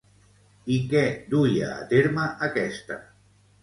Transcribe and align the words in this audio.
I 0.77 0.77
què 0.93 1.03
duia 1.35 1.71
a 1.77 1.87
terme 1.95 2.29
aquesta? 2.53 3.03